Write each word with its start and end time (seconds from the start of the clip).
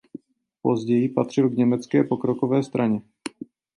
Později 0.61 1.09
patřil 1.09 1.49
k 1.49 1.57
Německé 1.57 2.03
pokrokové 2.03 2.63
straně. 2.63 3.01